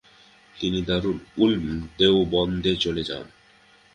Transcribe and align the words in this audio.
তিনি 0.55 0.79
দারুল 0.81 1.17
উলুম 1.37 1.65
দেওবন্দে 1.97 2.73
চলে 2.75 3.03
যান। 3.03 3.25